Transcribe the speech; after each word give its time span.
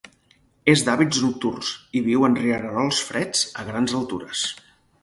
És 0.71 0.83
d'hàbits 0.87 1.19
nocturns 1.25 1.69
i 1.99 2.03
viu 2.09 2.27
en 2.29 2.39
rierols 2.41 3.05
freds 3.11 3.47
a 3.65 3.69
grans 3.71 3.97
altures. 4.03 4.47